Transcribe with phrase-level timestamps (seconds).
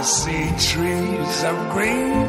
[0.00, 2.28] See trees of green,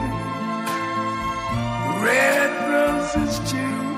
[2.02, 3.95] red roses too.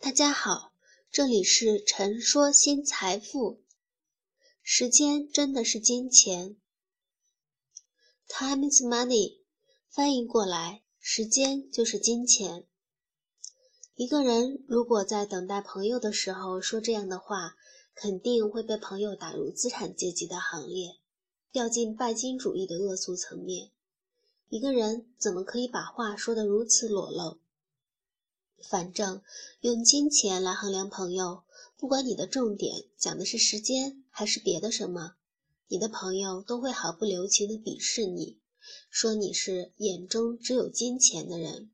[0.00, 0.72] 大家好，
[1.12, 3.62] 这里是陈说新财富。
[4.60, 6.56] 时间真的是金钱
[8.26, 9.38] ，Time is money，
[9.88, 12.64] 翻译过来，时间就是金钱。
[13.94, 17.54] 一个人如果在等待朋友的时候说这样的话，
[18.00, 20.98] 肯定会被朋友打入资产阶级的行列，
[21.50, 23.72] 掉进拜金主义的恶俗层面。
[24.48, 27.40] 一个人怎么可以把话说得如此裸露？
[28.62, 29.20] 反正
[29.62, 31.42] 用金钱来衡量朋友，
[31.76, 35.16] 不管你的重点讲的是时间还是别的什么，
[35.66, 38.38] 你的朋友都会毫不留情地鄙视你，
[38.88, 41.72] 说你是眼中只有金钱的人。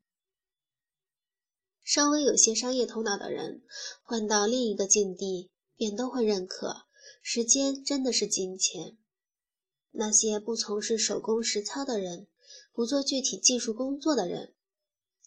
[1.82, 3.62] 稍微有些商业头脑的人，
[4.02, 5.50] 换到另一个境地。
[5.76, 6.84] 便都会认可，
[7.22, 8.96] 时间真的是金钱。
[9.92, 12.26] 那些不从事手工实操的人，
[12.72, 14.54] 不做具体技术工作的人，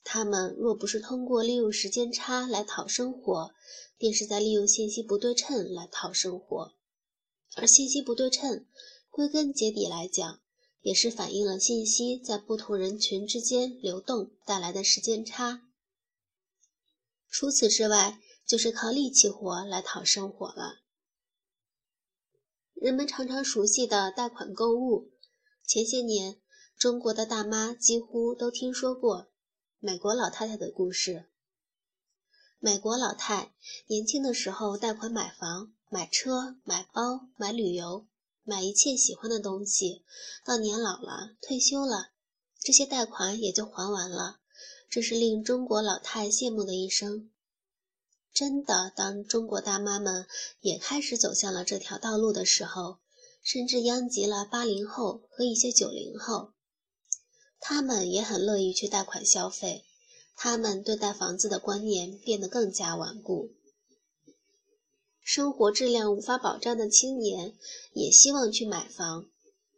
[0.04, 3.54] 他们若不是通过利用时间差来讨生活，
[3.98, 6.74] 便是在利用信息不对称来讨生活。
[7.56, 8.66] 而信息不对称，
[9.10, 10.42] 归根结底来讲，
[10.82, 15.64] 也是反映了信息在不同人群之间流动带来的时间差。
[17.30, 20.80] 除此之外，就是靠力气活来讨生活了。
[22.74, 25.12] 人们常常熟悉的贷款购物，
[25.66, 26.40] 前些年
[26.78, 29.28] 中国的大妈几乎都听说过
[29.80, 31.28] 美国老太太的故事。
[32.60, 33.54] 美国老太
[33.88, 38.08] 年轻的时候贷款买房、买车、买包、买旅游、
[38.44, 40.04] 买一切喜欢的东西，
[40.46, 42.12] 到年老了退休了，
[42.60, 44.40] 这些贷款也就还完了。
[44.90, 47.30] 这是令中国老太羡慕的一生。
[48.40, 50.28] 真的，当中国大妈们
[50.62, 52.98] 也开始走向了这条道路的时候，
[53.42, 56.52] 甚至殃及了八零后和一些九零后，
[57.60, 59.86] 他们也很乐意去贷款消费，
[60.36, 63.50] 他们对待房子的观念变得更加顽固。
[65.24, 67.58] 生活质量无法保障的青年
[67.94, 69.26] 也希望去买房，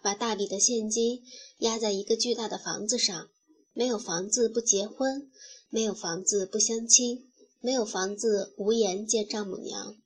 [0.02, 1.24] 把大笔的现金
[1.60, 3.30] 压在一个巨大的房子上，
[3.72, 5.32] 没有房子不结婚，
[5.70, 7.29] 没有房子不相亲。
[7.62, 9.98] 没有房子，无颜见丈母娘。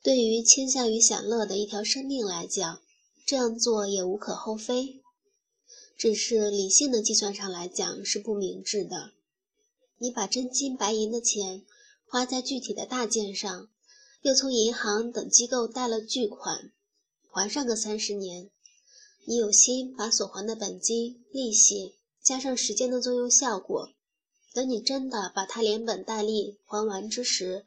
[0.00, 2.80] 对于倾向于享乐的一条生命来讲，
[3.26, 5.00] 这样做也无可厚非。
[5.96, 9.12] 只是理性的计算上来讲是不明智的。
[9.98, 11.64] 你把真金白银的钱
[12.06, 13.68] 花在具体的大件上，
[14.22, 16.72] 又从银行等机构贷了巨款，
[17.30, 18.50] 还上个三十年，
[19.26, 23.90] 你有心把所还的本金、利息加上时间的作用效果。
[24.54, 27.64] 等你真的把它连本带利还完之时，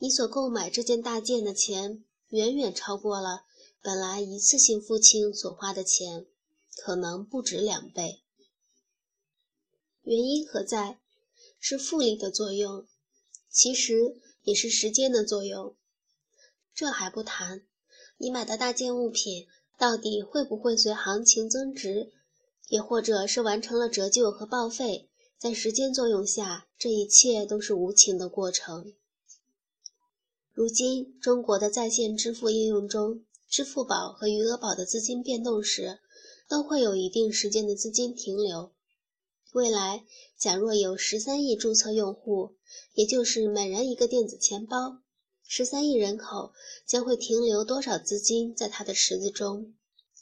[0.00, 3.44] 你所购买这件大件的钱远远超过了
[3.82, 6.26] 本来一次性付清所花的钱，
[6.76, 8.22] 可能不止两倍。
[10.02, 10.98] 原因何在？
[11.58, 12.86] 是复利的作用，
[13.50, 15.74] 其实也是时间的作用。
[16.74, 17.62] 这还不谈，
[18.18, 19.48] 你买的大件物品
[19.78, 22.12] 到底会不会随行情增值，
[22.68, 25.08] 也或者是完成了折旧和报废？
[25.38, 28.94] 在时间作用下，这一切都是无情的过程。
[30.52, 35.98] 如今，中国的在线支付应用中，支付宝和余额宝的资金变动时，
[36.48, 38.72] 都会有一定时间的资金停留。
[39.52, 40.06] 未来，
[40.38, 42.56] 假若有十三亿注册用户，
[42.94, 45.02] 也就是每人一个电子钱包，
[45.46, 46.54] 十三亿人口
[46.86, 49.74] 将会停留多少资金在它的池子中？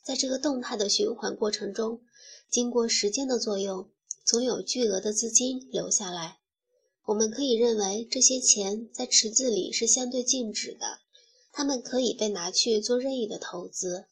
[0.02, 2.02] 在这个动态的循环过程中，
[2.50, 3.88] 经过时间的作用。
[4.24, 6.38] 总有巨额的资金留下来，
[7.04, 11.00] 我们可以认为这些钱在池子里是相对静止的，
[11.52, 14.06] 它们可以被拿去做任意的投资。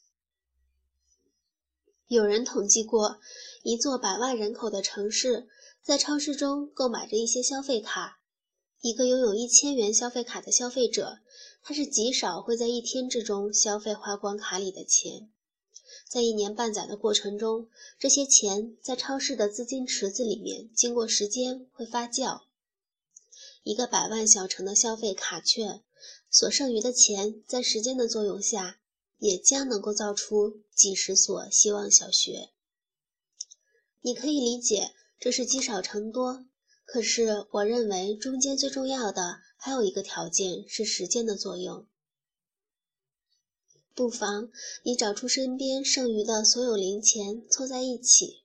[2.09, 3.21] 有人统计过，
[3.63, 5.49] 一座百万人口的城市，
[5.83, 8.21] 在超市中购买着一些消费卡。
[8.83, 11.21] 一个拥有一千元消费卡的消费者，
[11.63, 15.31] 他是极少会在一天之中消费花光卡里的钱。
[16.09, 17.69] 在一年半载的过程中，
[17.99, 22.43] 这些钱在超市的资金池子里面，经过时间会发酵。
[23.63, 25.83] 一个百万小城的消费卡券
[26.31, 28.81] 所剩余的钱，在时间的作用下，
[29.19, 32.51] 也将能够造出几十所希望小学。
[34.01, 34.91] 你可以理解
[35.21, 36.45] 这是积少成多，
[36.85, 41.87] 可是我认为中间最重要的还有一个条件是时间的作用。
[43.95, 44.49] 不妨
[44.85, 48.43] 你找出身边剩余的所有零钱凑在一起，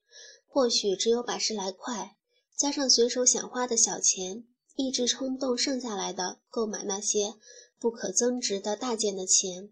[0.47, 2.17] 或许只有百十来块，
[2.55, 4.43] 加上随手想花的小钱，
[4.75, 7.35] 抑制冲动，剩下来的购买那些
[7.79, 9.69] 不可增值的大件的钱。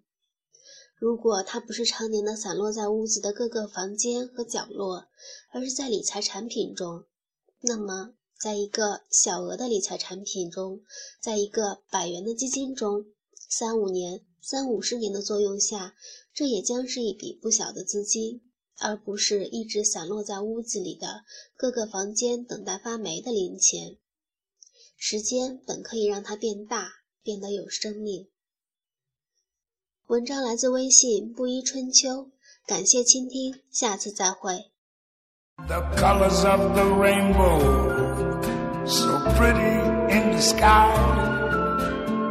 [0.97, 5.07] 如果它不是常年的散落在屋子的各个房间和角落，
[5.51, 7.03] 而是在理财产品中，
[7.59, 10.81] 那么，在一个小额的理财产品中，
[11.19, 13.05] 在一个百元的基金中，
[13.49, 15.95] 三五年、三五十年的作用下，
[16.31, 18.41] 这也将是一笔不小的资金，
[18.77, 21.23] 而不是一直散落在屋子里的
[21.57, 23.97] 各个房间等待发霉的零钱。
[24.95, 26.89] 时间本可以让它变大，
[27.23, 28.27] 变得有生命。
[30.05, 32.29] 文章来自微信布衣春秋，
[32.67, 34.69] 感谢倾听，下次再会。
[35.67, 37.59] The colors of the rainbow,
[38.85, 39.81] so pretty
[40.13, 40.93] in the sky,